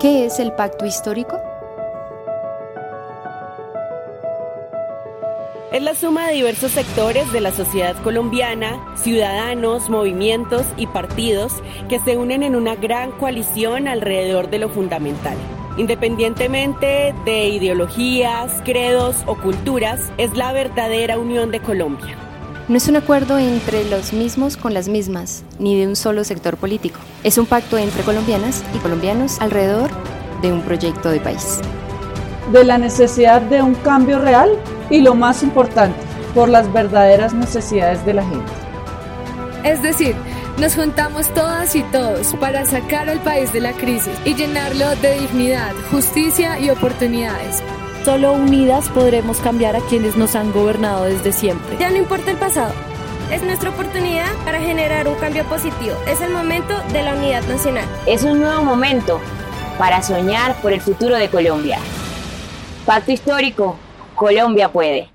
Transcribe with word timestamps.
¿Qué 0.00 0.26
es 0.26 0.40
el 0.40 0.52
pacto 0.52 0.84
histórico? 0.84 1.40
Es 5.72 5.82
la 5.82 5.94
suma 5.94 6.28
de 6.28 6.34
diversos 6.34 6.72
sectores 6.72 7.32
de 7.32 7.40
la 7.40 7.52
sociedad 7.52 7.96
colombiana, 8.02 8.94
ciudadanos, 8.96 9.88
movimientos 9.88 10.66
y 10.76 10.86
partidos 10.86 11.52
que 11.88 12.00
se 12.00 12.16
unen 12.16 12.42
en 12.42 12.56
una 12.56 12.74
gran 12.74 13.12
coalición 13.12 13.88
alrededor 13.88 14.50
de 14.50 14.58
lo 14.58 14.68
fundamental. 14.68 15.36
Independientemente 15.76 17.14
de 17.24 17.48
ideologías, 17.48 18.62
credos 18.64 19.16
o 19.26 19.36
culturas, 19.36 20.12
es 20.18 20.36
la 20.36 20.52
verdadera 20.52 21.18
unión 21.18 21.50
de 21.50 21.60
Colombia. 21.60 22.23
No 22.66 22.78
es 22.78 22.88
un 22.88 22.96
acuerdo 22.96 23.38
entre 23.38 23.84
los 23.90 24.14
mismos 24.14 24.56
con 24.56 24.72
las 24.72 24.88
mismas, 24.88 25.42
ni 25.58 25.78
de 25.78 25.86
un 25.86 25.96
solo 25.96 26.24
sector 26.24 26.56
político. 26.56 26.98
Es 27.22 27.36
un 27.36 27.44
pacto 27.44 27.76
entre 27.76 28.02
colombianas 28.04 28.64
y 28.74 28.78
colombianos 28.78 29.38
alrededor 29.42 29.90
de 30.40 30.50
un 30.50 30.62
proyecto 30.62 31.10
de 31.10 31.20
país. 31.20 31.60
De 32.52 32.64
la 32.64 32.78
necesidad 32.78 33.42
de 33.42 33.60
un 33.60 33.74
cambio 33.74 34.18
real 34.18 34.48
y 34.88 35.02
lo 35.02 35.14
más 35.14 35.42
importante, 35.42 35.98
por 36.34 36.48
las 36.48 36.72
verdaderas 36.72 37.34
necesidades 37.34 38.02
de 38.06 38.14
la 38.14 38.22
gente. 38.22 38.52
Es 39.62 39.82
decir, 39.82 40.16
nos 40.58 40.74
juntamos 40.74 41.28
todas 41.34 41.76
y 41.76 41.82
todos 41.82 42.34
para 42.36 42.64
sacar 42.64 43.10
al 43.10 43.18
país 43.20 43.52
de 43.52 43.60
la 43.60 43.72
crisis 43.72 44.14
y 44.24 44.34
llenarlo 44.34 44.88
de 45.02 45.20
dignidad, 45.20 45.74
justicia 45.90 46.58
y 46.58 46.70
oportunidades. 46.70 47.62
Solo 48.04 48.34
unidas 48.34 48.90
podremos 48.90 49.38
cambiar 49.38 49.76
a 49.76 49.80
quienes 49.80 50.14
nos 50.14 50.34
han 50.34 50.52
gobernado 50.52 51.04
desde 51.04 51.32
siempre. 51.32 51.78
Ya 51.78 51.88
no 51.88 51.96
importa 51.96 52.32
el 52.32 52.36
pasado. 52.36 52.74
Es 53.32 53.42
nuestra 53.42 53.70
oportunidad 53.70 54.30
para 54.44 54.60
generar 54.60 55.08
un 55.08 55.14
cambio 55.14 55.42
positivo. 55.44 55.94
Es 56.06 56.20
el 56.20 56.30
momento 56.30 56.74
de 56.92 57.02
la 57.02 57.14
unidad 57.14 57.42
nacional. 57.44 57.86
Es 58.06 58.22
un 58.22 58.40
nuevo 58.40 58.62
momento 58.62 59.20
para 59.78 60.02
soñar 60.02 60.54
por 60.60 60.74
el 60.74 60.82
futuro 60.82 61.16
de 61.16 61.30
Colombia. 61.30 61.78
Pacto 62.84 63.10
histórico 63.10 63.78
Colombia 64.14 64.70
puede. 64.70 65.13